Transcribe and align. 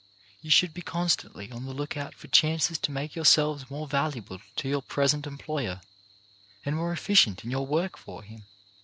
You 0.41 0.49
should 0.49 0.73
be 0.73 0.81
con 0.81 1.05
stantly 1.09 1.53
on 1.53 1.65
the 1.65 1.75
lookout 1.75 2.15
for 2.15 2.27
chances 2.27 2.79
to 2.79 2.91
make 2.91 3.15
your 3.15 3.23
selves 3.23 3.69
more 3.69 3.87
valuable 3.87 4.41
to 4.55 4.67
your 4.67 4.81
present 4.81 5.27
employer, 5.27 5.79
and 6.65 6.75
more 6.75 6.91
efficient 6.91 7.43
in 7.43 7.51
your 7.51 7.67
work 7.67 7.97
for 7.99 8.23
him. 8.23 8.45